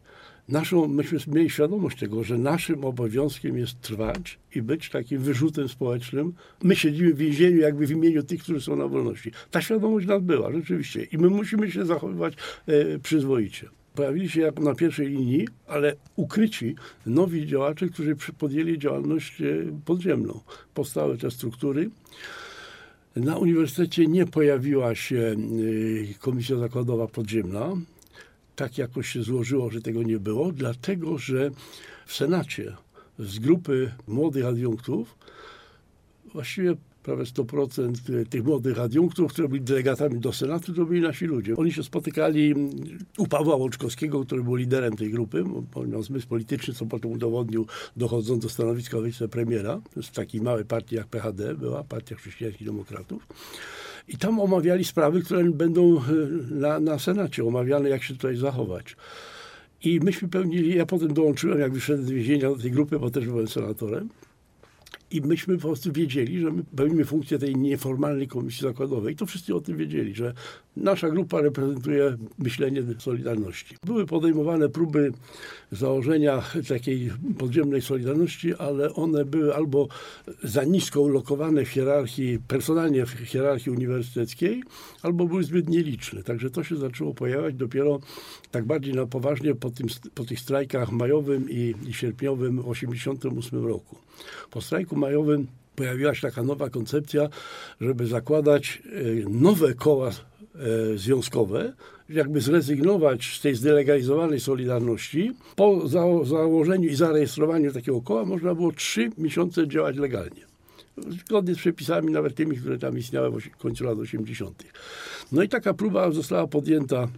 Naszą, 0.52 0.88
myśmy 0.88 1.18
mieli 1.26 1.50
świadomość 1.50 1.98
tego, 1.98 2.24
że 2.24 2.38
naszym 2.38 2.84
obowiązkiem 2.84 3.58
jest 3.58 3.80
trwać 3.80 4.38
i 4.54 4.62
być 4.62 4.90
takim 4.90 5.18
wyrzutem 5.18 5.68
społecznym. 5.68 6.32
My 6.62 6.76
siedzimy 6.76 7.14
w 7.14 7.16
więzieniu 7.16 7.56
jakby 7.56 7.86
w 7.86 7.90
imieniu 7.90 8.22
tych, 8.22 8.42
którzy 8.42 8.60
są 8.60 8.76
na 8.76 8.88
wolności. 8.88 9.30
Ta 9.50 9.62
świadomość 9.62 10.06
nas 10.06 10.22
była, 10.22 10.52
rzeczywiście. 10.52 11.04
I 11.04 11.18
my 11.18 11.28
musimy 11.28 11.70
się 11.70 11.84
zachowywać 11.84 12.34
e, 12.66 12.98
przyzwoicie. 12.98 13.68
Pojawili 13.94 14.28
się 14.28 14.40
jak 14.40 14.60
na 14.60 14.74
pierwszej 14.74 15.08
linii, 15.08 15.48
ale 15.66 15.96
ukryci 16.16 16.74
nowi 17.06 17.46
działacze, 17.46 17.88
którzy 17.88 18.16
podjęli 18.38 18.78
działalność 18.78 19.40
e, 19.40 19.44
podziemną. 19.84 20.40
Powstały 20.74 21.18
te 21.18 21.30
struktury. 21.30 21.90
Na 23.16 23.36
uniwersytecie 23.36 24.06
nie 24.06 24.26
pojawiła 24.26 24.94
się 24.94 25.34
y, 25.60 26.14
komisja 26.20 26.56
zakładowa 26.56 27.06
podziemna. 27.06 27.76
Tak 28.62 28.78
jakoś 28.78 29.08
się 29.08 29.22
złożyło, 29.22 29.70
że 29.70 29.80
tego 29.80 30.02
nie 30.02 30.18
było, 30.18 30.52
dlatego 30.52 31.18
że 31.18 31.50
w 32.06 32.14
Senacie 32.14 32.76
z 33.18 33.38
grupy 33.38 33.90
młodych 34.08 34.46
adiunktów 34.46 35.18
właściwie 36.32 36.76
prawie 37.02 37.24
100% 37.24 38.26
tych 38.26 38.44
młodych 38.44 38.78
adiunktów, 38.78 39.32
którzy 39.32 39.48
byli 39.48 39.60
delegatami 39.60 40.20
do 40.20 40.32
Senatu, 40.32 40.74
to 40.74 40.84
byli 40.84 41.00
nasi 41.00 41.26
ludzie. 41.26 41.56
Oni 41.56 41.72
się 41.72 41.82
spotykali 41.82 42.54
u 43.18 43.26
Pawła 43.26 43.56
Łączkowskiego, 43.56 44.24
który 44.24 44.42
był 44.42 44.54
liderem 44.54 44.96
tej 44.96 45.10
grupy, 45.10 45.44
miał 45.86 46.02
zmysł 46.02 46.28
polityczny, 46.28 46.74
co 46.74 46.86
potem 46.86 47.10
udowodnił, 47.10 47.66
dochodząc 47.96 48.42
do 48.42 48.48
stanowiska 48.48 49.00
wicepremiera. 49.00 49.80
To 49.94 50.00
jest 50.00 50.10
takiej 50.10 50.40
małej 50.40 50.64
partii 50.64 50.96
jak 50.96 51.06
PHD, 51.06 51.54
była 51.54 51.84
Partia 51.84 52.16
Chrześcijańskich 52.16 52.66
Demokratów. 52.66 53.26
I 54.08 54.16
tam 54.16 54.40
omawiali 54.40 54.84
sprawy, 54.84 55.22
które 55.22 55.44
będą 55.44 55.98
e, 55.98 56.02
na, 56.50 56.80
na 56.80 56.98
Senacie 56.98 57.44
omawiane, 57.44 57.88
jak 57.88 58.02
się 58.02 58.14
tutaj 58.14 58.36
zachować. 58.36 58.96
I 59.84 60.00
myśmy 60.00 60.28
pełnili, 60.28 60.76
ja 60.76 60.86
potem 60.86 61.14
dołączyłem, 61.14 61.60
jak 61.60 61.72
wyszedłem 61.72 62.06
z 62.06 62.10
więzienia 62.10 62.50
do 62.50 62.56
tej 62.56 62.70
grupy, 62.70 62.98
bo 62.98 63.10
też 63.10 63.26
byłem 63.26 63.48
senatorem. 63.48 64.08
I 65.10 65.20
myśmy 65.20 65.56
po 65.56 65.62
prostu 65.62 65.92
wiedzieli, 65.92 66.40
że 66.40 66.50
my 66.50 66.64
pełnimy 66.76 67.04
funkcję 67.04 67.38
tej 67.38 67.56
nieformalnej 67.56 68.28
komisji 68.28 68.62
zakładowej. 68.62 69.14
I 69.14 69.16
to 69.16 69.26
wszyscy 69.26 69.54
o 69.54 69.60
tym 69.60 69.76
wiedzieli, 69.76 70.14
że 70.14 70.34
nasza 70.76 71.10
grupa 71.10 71.40
reprezentuje 71.40 72.16
myślenie 72.38 72.82
Solidarności. 72.98 73.76
Były 73.86 74.06
podejmowane 74.06 74.68
próby 74.68 75.12
założenia 75.72 76.42
takiej 76.68 77.10
podziemnej 77.38 77.82
Solidarności, 77.82 78.54
ale 78.54 78.94
one 78.94 79.24
były 79.24 79.54
albo 79.54 79.88
za 80.44 80.64
nisko 80.64 81.00
ulokowane 81.00 81.64
w 81.64 81.68
hierarchii, 81.68 82.38
personalnie 82.48 83.06
w 83.06 83.10
hierarchii 83.10 83.72
uniwersyteckiej, 83.72 84.62
albo 85.02 85.26
były 85.26 85.44
zbyt 85.44 85.68
nieliczne. 85.68 86.22
Także 86.22 86.50
to 86.50 86.64
się 86.64 86.76
zaczęło 86.76 87.14
pojawiać 87.14 87.54
dopiero 87.54 88.00
tak 88.50 88.64
bardziej 88.64 88.94
na 88.94 89.06
poważnie 89.06 89.54
po, 89.54 89.70
tym, 89.70 89.86
po 90.14 90.24
tych 90.24 90.40
strajkach 90.40 90.92
majowym 90.92 91.50
i, 91.50 91.74
i 91.86 91.94
sierpniowym 91.94 92.56
w 92.56 92.72
1988 92.72 93.66
roku. 93.66 93.96
Po 94.50 94.60
strajku 94.60 94.96
majowym 94.96 95.46
pojawiła 95.76 96.14
się 96.14 96.20
taka 96.20 96.42
nowa 96.42 96.70
koncepcja, 96.70 97.28
żeby 97.80 98.06
zakładać 98.06 98.82
e, 98.86 99.30
nowe 99.30 99.74
koła 99.74 100.10
związkowe, 100.96 101.72
jakby 102.08 102.40
zrezygnować 102.40 103.36
z 103.38 103.40
tej 103.40 103.54
zdelegalizowanej 103.54 104.40
Solidarności. 104.40 105.32
Po 105.56 105.88
za- 105.88 106.24
założeniu 106.24 106.88
i 106.88 106.94
zarejestrowaniu 106.94 107.72
takiego 107.72 108.00
koła 108.00 108.24
można 108.24 108.54
było 108.54 108.72
trzy 108.72 109.10
miesiące 109.18 109.68
działać 109.68 109.96
legalnie. 109.96 110.40
Zgodnie 111.26 111.54
z 111.54 111.58
przepisami, 111.58 112.12
nawet 112.12 112.34
tymi, 112.34 112.56
które 112.56 112.78
tam 112.78 112.98
istniały 112.98 113.40
w 113.40 113.56
końcu 113.56 113.84
lat 113.84 113.98
80. 113.98 114.62
No 115.32 115.42
i 115.42 115.48
taka 115.48 115.74
próba 115.74 116.10
została 116.10 116.46
podjęta 116.46 117.08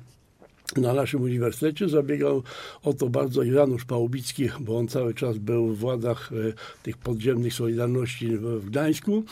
na 0.77 0.95
naszym 0.95 1.23
uniwersytecie. 1.23 1.89
Zabiegał 1.89 2.43
o 2.83 2.93
to 2.93 3.09
bardzo 3.09 3.43
Janusz 3.43 3.85
Pałubicki, 3.85 4.49
bo 4.61 4.79
on 4.79 4.89
cały 4.89 5.15
czas 5.15 5.39
był 5.39 5.67
w 5.67 5.79
władzach 5.79 6.31
e, 6.33 6.53
tych 6.83 6.97
podziemnych 6.99 7.55
Solidarności 7.55 8.37
w 8.37 8.67
Gdańsku 8.67 9.25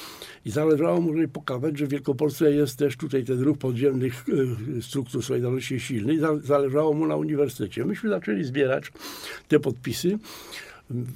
i 0.44 0.50
zależało 0.50 1.00
mu, 1.00 1.14
żeby 1.14 1.28
pokazać, 1.28 1.78
że 1.78 1.86
w 1.86 1.88
Wielkopolsce 1.88 2.52
jest 2.52 2.78
też 2.78 2.96
tutaj 2.96 3.24
ten 3.24 3.40
ruch 3.40 3.58
podziemnych 3.58 4.24
e, 4.78 4.82
struktur 4.82 5.22
Solidarności 5.22 5.80
silny 5.80 6.18
zależało 6.44 6.94
mu 6.94 7.06
na 7.06 7.16
uniwersytecie. 7.16 7.84
Myśmy 7.84 8.10
zaczęli 8.10 8.44
zbierać 8.44 8.92
te 9.48 9.60
podpisy. 9.60 10.18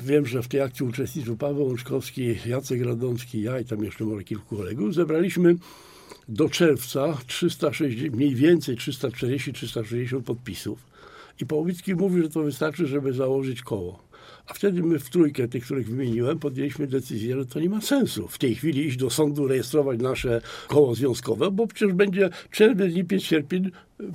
Wiem, 0.05 0.27
że 0.27 0.43
w 0.43 0.49
tej 0.49 0.61
akcji 0.61 0.87
uczestniczył 0.87 1.37
Paweł 1.37 1.67
Łączkowski, 1.67 2.37
Jacek 2.47 2.85
Radomski, 2.85 3.43
ja 3.43 3.61
i 3.61 3.65
tam 3.65 3.85
jeszcze 3.85 4.05
może 4.05 4.25
kilku 4.25 4.57
kolegów. 4.57 4.95
Zebraliśmy 4.95 5.57
do 6.29 6.49
czerwca 6.49 7.19
360, 7.27 8.17
mniej 8.17 8.35
więcej 8.35 8.77
340-360 8.77 10.23
podpisów. 10.23 10.79
I 11.41 11.47
Pałowicki 11.47 11.95
mówi, 11.95 12.23
że 12.23 12.29
to 12.29 12.43
wystarczy, 12.43 12.87
żeby 12.87 13.13
założyć 13.13 13.63
koło. 13.63 14.07
A 14.47 14.55
wtedy 14.55 14.83
my 14.83 14.99
w 14.99 15.11
trójkę, 15.11 15.49
tych, 15.49 15.65
których 15.65 15.89
wymieniłem, 15.89 16.39
podjęliśmy 16.39 16.87
decyzję, 16.87 17.37
że 17.37 17.47
to 17.47 17.61
nie 17.61 17.69
ma 17.69 17.81
sensu 17.81 18.29
w 18.29 18.39
tej 18.39 18.55
chwili 18.55 18.87
iść 18.87 18.97
do 18.97 19.11
sądu, 19.11 19.49
rejestrować 19.49 20.01
nasze 20.01 20.41
koło 20.69 20.95
związkowe, 20.95 21.51
bo 21.51 21.67
przecież 21.67 21.95
będzie 21.95 22.31
czerwiec, 22.51 22.95
lipiec, 22.95 23.23
sierpień, 23.23 23.71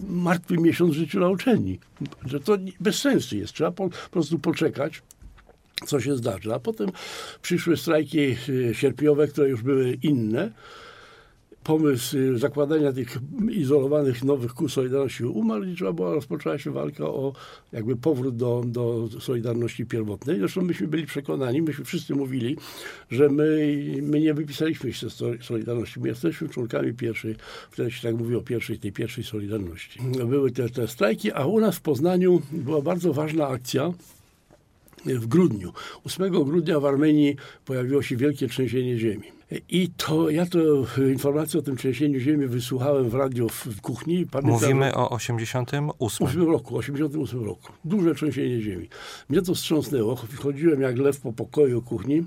martwy 0.10 0.58
miesiąc 0.58 0.94
w 0.94 0.98
życiu 0.98 1.20
na 1.20 1.30
uczelni. 1.30 1.80
Że 2.26 2.40
to 2.40 2.58
bez 2.80 3.00
sensu 3.00 3.38
jest. 3.38 3.54
Trzeba 3.54 3.72
po, 3.72 3.90
po 3.90 4.10
prostu 4.12 4.40
poczekać, 4.40 5.02
co 5.86 6.02
się 6.02 6.16
zdarzy. 6.16 6.54
A 6.54 6.60
potem 6.60 6.90
przyszły 7.42 7.78
strajki 7.78 8.20
y, 8.50 8.72
sierpniowe, 8.74 9.28
które 9.28 9.50
już 9.50 9.62
były 9.62 9.98
inne. 10.04 10.52
Pomysł 11.64 12.18
y, 12.18 12.38
zakładania 12.38 12.94
tych 12.94 13.18
izolowanych 13.52 14.24
nowych 14.24 14.54
kół 14.54 14.70
Solidarności 14.70 15.24
umarł 15.24 15.64
i 15.64 15.76
trzeba 15.76 15.94
była, 15.94 16.14
rozpoczęła 16.14 16.58
się 16.58 16.72
walka 16.72 17.06
o 17.06 17.34
jakby 17.72 17.96
powrót 17.96 18.36
do, 18.36 18.64
do 18.66 19.10
Solidarności 19.20 19.86
pierwotnej. 19.86 20.40
Zresztą 20.40 20.62
myśmy 20.62 20.88
byli 20.88 21.06
przekonani, 21.06 21.62
myśmy 21.62 21.86
wszyscy 21.86 22.16
mówili, 22.16 22.58
że 23.12 23.30
my, 23.30 23.76
my 24.02 24.22
nie 24.22 24.34
wypisaliśmy 24.34 24.94
się 24.94 25.10
z 25.10 25.14
Sol- 25.14 25.38
Solidarności. 25.42 26.00
My 26.00 26.08
jesteśmy 26.08 26.50
członkami 26.50 26.94
pierwszej, 26.94 27.36
wtedy 27.72 27.92
się 27.92 28.08
tak 28.08 28.16
mówi 28.16 28.36
o 28.36 28.42
pierwszej, 28.42 28.80
tej 28.80 28.92
pierwszej 28.92 29.24
Solidarności. 29.24 30.00
Były 30.26 30.52
te, 30.52 30.70
te 30.70 30.88
strajki, 30.88 31.32
a 31.32 31.46
u 31.46 31.60
nas 31.60 31.76
w 31.76 31.82
Poznaniu 31.82 32.42
była 32.52 32.82
bardzo 32.82 33.14
ważna 33.14 33.48
akcja, 33.48 33.94
w 35.06 35.28
grudniu. 35.28 35.74
8 36.04 36.32
grudnia 36.32 36.80
w 36.80 36.86
Armenii 36.86 37.36
pojawiło 37.66 38.02
się 38.02 38.16
wielkie 38.16 38.48
trzęsienie 38.48 38.98
ziemi. 38.98 39.41
I 39.70 39.90
to 39.98 40.30
ja 40.30 40.46
to 40.46 40.60
e, 40.98 41.12
informację 41.12 41.60
o 41.60 41.64
tym 41.64 41.78
trzęsieniu 41.78 42.20
ziemi 42.20 42.48
wysłuchałem 42.48 43.10
w 43.10 43.14
radio 43.14 43.50
w, 43.50 43.82
kuchni. 43.82 44.26
Pamiętam, 44.26 44.62
Mówimy 44.62 44.96
o 44.96 45.10
88. 45.10 45.90
8 46.00 46.48
roku, 46.48 46.78
88 46.78 47.44
roku. 47.44 47.74
Duże 47.86 48.16
trzęsienie 48.16 48.62
ziemi. 48.62 48.90
Mnie 49.30 49.42
to 49.42 49.56
wstrząsnęło. 49.56 50.16
Chodziłem 50.16 50.82
jak 50.82 50.98
lew 50.98 51.20
po 51.20 51.34
pokoju 51.34 51.82
kuchni 51.82 52.24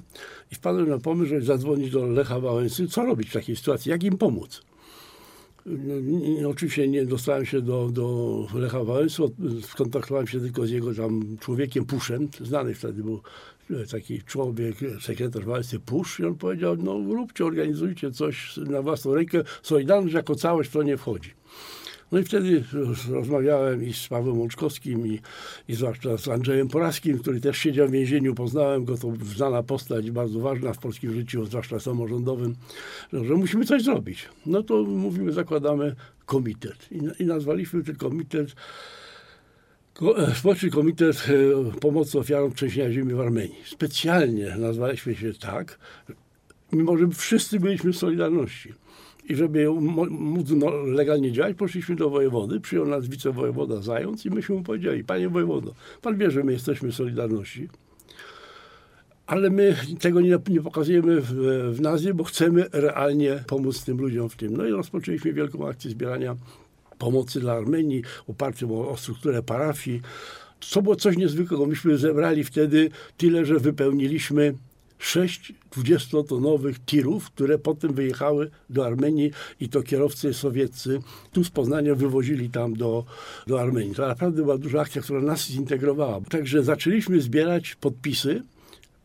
i 0.52 0.54
wpadłem 0.54 0.88
na 0.88 0.98
pomysł, 0.98 1.28
żeby 1.28 1.42
zadzwonić 1.42 1.90
do 1.90 2.06
Lecha 2.06 2.40
Wałęsy. 2.40 2.88
Co 2.88 3.04
robić 3.04 3.30
w 3.30 3.32
takiej 3.32 3.56
sytuacji? 3.56 3.90
Jak 3.90 4.04
im 4.04 4.18
pomóc? 4.18 4.62
No, 5.66 6.48
oczywiście 6.48 6.88
nie 6.88 7.06
dostałem 7.06 7.46
się 7.46 7.60
do, 7.60 7.88
do 7.92 8.46
Lecha 8.54 8.84
Wałęsy, 8.84 9.22
skontaktowałem 9.62 10.26
się 10.26 10.40
tylko 10.40 10.66
z 10.66 10.70
jego 10.70 10.94
tam 10.94 11.36
człowiekiem 11.40 11.84
Puszem, 11.84 12.28
znany 12.40 12.74
wtedy 12.74 13.02
był 13.02 13.20
taki 13.90 14.22
człowiek, 14.22 14.76
sekretarz 15.00 15.44
Wałęsy 15.44 15.80
Pusz 15.80 16.20
i 16.20 16.24
on 16.24 16.34
powiedział, 16.34 16.76
no 16.76 16.98
róbcie, 16.98 17.44
organizujcie 17.44 18.10
coś 18.10 18.56
na 18.56 18.82
własną 18.82 19.14
rękę, 19.14 19.42
Solidarność 19.62 20.14
jako 20.14 20.34
całość 20.34 20.70
w 20.70 20.72
to 20.72 20.82
nie 20.82 20.96
wchodzi. 20.96 21.30
No 22.12 22.18
i 22.18 22.24
wtedy 22.24 22.64
roz- 22.72 23.08
rozmawiałem 23.08 23.84
i 23.84 23.92
z 23.92 24.08
Pawłem 24.08 24.38
Łączkowskim 24.38 25.06
i, 25.06 25.20
i 25.68 25.74
zwłaszcza 25.74 26.18
z 26.18 26.28
Andrzejem 26.28 26.68
Poraskim, 26.68 27.18
który 27.18 27.40
też 27.40 27.58
siedział 27.58 27.88
w 27.88 27.90
więzieniu. 27.90 28.34
Poznałem 28.34 28.84
go, 28.84 28.98
to 28.98 29.12
znana 29.34 29.62
postać, 29.62 30.10
bardzo 30.10 30.40
ważna 30.40 30.72
w 30.72 30.78
polskim 30.78 31.12
życiu, 31.12 31.44
zwłaszcza 31.44 31.80
samorządowym, 31.80 32.54
że, 33.12 33.34
musimy 33.34 33.64
coś 33.64 33.82
zrobić. 33.82 34.28
No 34.46 34.62
to 34.62 34.82
mówimy, 34.82 35.32
zakładamy 35.32 35.94
komitet. 36.26 36.88
I, 36.90 37.22
i 37.22 37.26
nazwaliśmy 37.26 37.84
ten 37.84 37.96
komitet 37.96 38.54
Ko- 38.54 38.60
Społeczny 40.34 40.70
Komitet 40.70 41.26
e, 41.28 41.80
Pomocy 41.80 42.18
Ofiarom 42.18 42.52
Trzęsienia 42.52 42.92
Ziemi 42.92 43.14
w 43.14 43.20
Armenii. 43.20 43.62
Specjalnie 43.64 44.56
nazwaliśmy 44.58 45.14
się 45.14 45.32
tak, 45.34 45.78
mimo 46.72 46.98
że 46.98 47.08
wszyscy 47.08 47.60
byliśmy 47.60 47.92
w 47.92 47.96
Solidarności. 47.96 48.72
I 49.28 49.34
żeby 49.34 49.70
móc 50.10 50.50
no, 50.50 50.70
legalnie 50.70 51.32
działać, 51.32 51.56
poszliśmy 51.56 51.96
do 51.96 52.10
wojewody, 52.10 52.60
przyjął 52.60 52.86
nas 52.86 53.08
wicewojewoda 53.08 53.82
Zając 53.82 54.26
i 54.26 54.30
myśmy 54.30 54.54
mu 54.54 54.62
powiedzieli, 54.62 55.04
panie 55.04 55.28
wojewodo, 55.28 55.74
pan 56.02 56.18
wie, 56.18 56.30
że 56.30 56.44
my 56.44 56.52
jesteśmy 56.52 56.92
w 56.92 56.94
Solidarności, 56.94 57.68
ale 59.26 59.50
my 59.50 59.76
tego 60.00 60.20
nie, 60.20 60.38
nie 60.48 60.60
pokazujemy 60.60 61.20
w, 61.20 61.32
w 61.72 61.80
nazwie, 61.80 62.14
bo 62.14 62.24
chcemy 62.24 62.66
realnie 62.72 63.44
pomóc 63.46 63.84
tym 63.84 63.98
ludziom 63.98 64.28
w 64.28 64.36
tym. 64.36 64.56
No 64.56 64.66
i 64.66 64.70
rozpoczęliśmy 64.70 65.32
wielką 65.32 65.68
akcję 65.68 65.90
zbierania 65.90 66.36
pomocy 66.98 67.40
dla 67.40 67.52
Armenii, 67.52 68.02
opartym 68.28 68.72
o, 68.72 68.88
o 68.88 68.96
strukturę 68.96 69.42
parafii. 69.42 70.00
Co 70.60 70.82
było 70.82 70.96
coś 70.96 71.16
niezwykłego. 71.16 71.66
Myśmy 71.66 71.98
zebrali 71.98 72.44
wtedy 72.44 72.90
tyle, 73.16 73.44
że 73.44 73.58
wypełniliśmy 73.58 74.54
sześć 74.98 75.52
20-tonowych 75.76 76.74
tirów, 76.86 77.30
które 77.30 77.58
potem 77.58 77.94
wyjechały 77.94 78.50
do 78.70 78.86
Armenii 78.86 79.30
i 79.60 79.68
to 79.68 79.82
kierowcy 79.82 80.34
sowieccy 80.34 81.00
tu 81.32 81.44
z 81.44 81.50
Poznania 81.50 81.94
wywozili 81.94 82.50
tam 82.50 82.74
do, 82.74 83.04
do 83.46 83.60
Armenii. 83.60 83.94
To 83.94 84.08
naprawdę 84.08 84.42
była 84.42 84.58
duża 84.58 84.80
akcja, 84.80 85.02
która 85.02 85.20
nas 85.20 85.46
zintegrowała. 85.46 86.20
Także 86.20 86.62
zaczęliśmy 86.62 87.20
zbierać 87.20 87.74
podpisy 87.74 88.42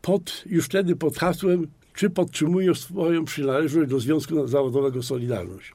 pod, 0.02 0.42
już 0.46 0.64
wtedy 0.66 0.96
pod 0.96 1.16
hasłem, 1.16 1.66
czy 1.94 2.10
podtrzymujesz 2.10 2.80
swoją 2.80 3.24
przynależność 3.24 3.90
do 3.90 4.00
Związku 4.00 4.46
Zawodowego 4.46 5.02
Solidarność. 5.02 5.72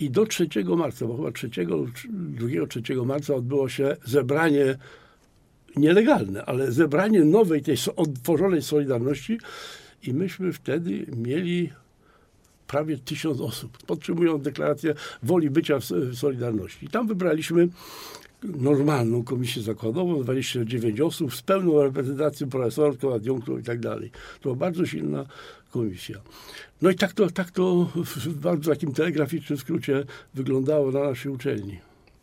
I 0.00 0.10
do 0.10 0.26
3 0.26 0.48
marca, 0.76 1.06
bo 1.06 1.16
chyba 1.16 1.32
3, 1.32 1.48
2-3 1.48 3.06
marca 3.06 3.34
odbyło 3.34 3.68
się 3.68 3.96
zebranie 4.04 4.78
nielegalne, 5.76 6.44
ale 6.44 6.72
zebranie 6.72 7.24
nowej, 7.24 7.62
tej 7.62 7.76
odtworzonej 7.96 8.62
Solidarności 8.62 9.38
i 10.02 10.14
myśmy 10.14 10.52
wtedy 10.52 11.06
mieli 11.16 11.70
prawie 12.66 12.98
tysiąc 12.98 13.40
osób, 13.40 13.78
podtrzymując 13.86 14.44
deklarację 14.44 14.94
woli 15.22 15.50
bycia 15.50 15.78
w 15.78 15.84
Solidarności. 16.14 16.86
I 16.86 16.88
tam 16.88 17.06
wybraliśmy 17.06 17.68
normalną 18.42 19.24
komisję 19.24 19.62
zakładową, 19.62 20.22
29 20.22 21.00
osób 21.00 21.34
z 21.34 21.42
pełną 21.42 21.82
reprezentacją 21.82 22.48
profesorską, 22.48 23.14
adiunktów 23.14 23.60
i 23.60 23.62
tak 23.62 23.80
dalej. 23.80 24.10
To 24.10 24.42
była 24.42 24.54
bardzo 24.54 24.86
silna 24.86 25.26
komisja. 25.70 26.18
No 26.82 26.90
i 26.90 26.94
tak 26.94 27.12
to, 27.12 27.30
tak 27.30 27.50
to 27.50 27.86
w 27.94 28.34
bardzo 28.34 28.70
takim 28.70 28.92
telegraficznym 28.92 29.58
skrócie 29.58 30.04
wyglądało 30.34 30.90
na 30.90 31.00
naszej 31.00 31.32
uczelni. 31.32 31.78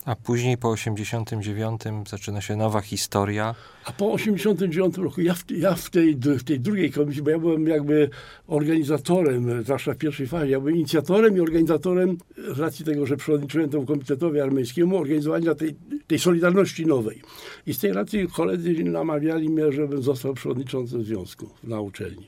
A 0.06 0.16
później 0.16 0.58
po 0.58 0.70
89 0.70 1.82
zaczyna 2.10 2.42
się 2.42 2.56
nowa 2.56 2.82
historia. 2.82 3.56
A 3.86 3.92
po 3.92 4.12
89 4.12 4.98
roku 4.98 5.22
ja, 5.22 5.34
w, 5.34 5.52
ja 5.52 5.76
w, 5.76 5.90
tej, 5.90 6.16
w 6.16 6.44
tej 6.44 6.60
drugiej 6.60 6.92
komisji, 6.92 7.22
bo 7.22 7.30
ja 7.30 7.40
byłem 7.40 7.68
jakby 7.68 8.10
organizatorem, 8.48 9.64
zwłaszcza 9.64 9.94
w 9.94 9.98
pierwszej 9.98 10.28
fazie, 10.28 10.52
ja 10.52 10.60
byłem 10.60 10.76
inicjatorem 10.76 11.38
i 11.38 11.40
organizatorem 11.40 12.18
z 12.56 12.60
racji 12.60 12.86
tego, 12.86 13.06
że 13.06 13.18
przewodniczyłem 13.18 13.70
temu 13.70 13.86
komitetowi 13.86 14.40
armeńskiemu, 14.40 14.98
organizowania 14.98 15.56
tej, 15.56 15.76
tej 16.08 16.20
Solidarności 16.20 16.86
Nowej. 16.86 17.22
I 17.68 17.74
z 17.74 17.80
tej 17.80 17.94
racji 17.94 18.28
koledzy 18.28 18.84
namawiali 18.84 19.50
mnie, 19.50 19.72
żebym 19.72 20.04
został 20.04 20.34
przewodniczącym 20.34 21.04
związku 21.04 21.50
na 21.64 21.80
uczelni. 21.82 22.28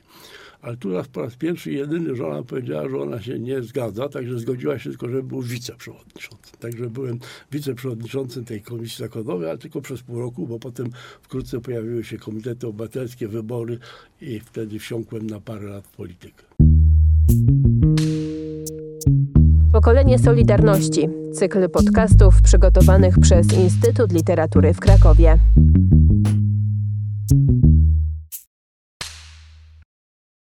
Ale 0.62 0.76
tu 0.76 0.92
raz 0.92 1.08
po 1.08 1.22
raz 1.22 1.36
pierwszy 1.36 1.72
jedyny 1.72 2.16
żona 2.16 2.42
powiedziała, 2.42 2.88
że 2.88 2.98
ona 2.98 3.22
się 3.22 3.38
nie 3.38 3.62
zgadza, 3.62 4.08
także 4.08 4.38
zgodziła 4.38 4.78
się 4.78 4.90
tylko, 4.90 5.08
żeby 5.08 5.22
był 5.22 5.42
wiceprzewodniczącym. 5.42 6.58
Także 6.60 6.90
byłem 6.90 7.18
wiceprzewodniczącym 7.52 8.44
tej 8.44 8.62
komisji 8.62 9.04
zakładowej, 9.04 9.48
ale 9.48 9.58
tylko 9.58 9.80
przez 9.80 10.02
pół 10.02 10.18
roku, 10.18 10.46
bo 10.46 10.58
potem 10.58 10.90
wkrótce 11.22 11.60
pojawiły 11.60 12.04
się 12.04 12.18
komitety 12.18 12.66
obywatelskie, 12.66 13.28
wybory 13.28 13.78
i 14.20 14.40
wtedy 14.40 14.78
wsiąkłem 14.78 15.26
na 15.26 15.40
parę 15.40 15.68
lat 15.68 15.86
w 15.86 15.96
politykę. 15.96 16.44
Pokolenie 19.72 20.18
Solidarności. 20.18 21.08
Cykl 21.32 21.68
podcastów 21.70 22.42
przygotowanych 22.42 23.18
przez 23.18 23.52
Instytut 23.52 24.12
Literatury 24.12 24.74
w 24.74 24.80
Krakowie. 24.80 25.38